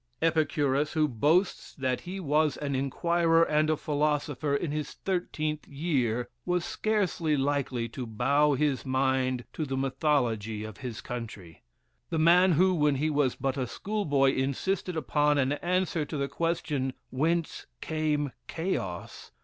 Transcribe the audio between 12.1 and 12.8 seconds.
man who,